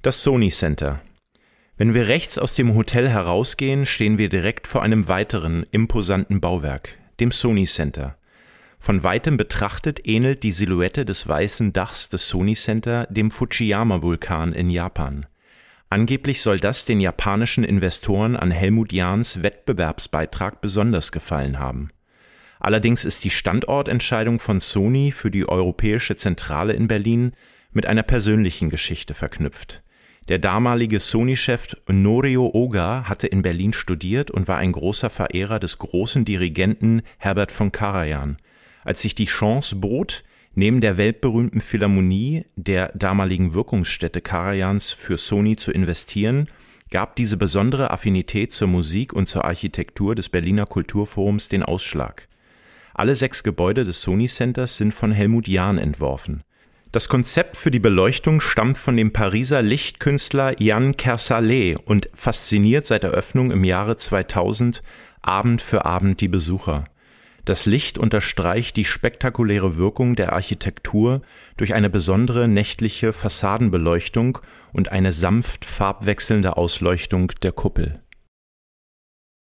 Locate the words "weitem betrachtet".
9.02-10.06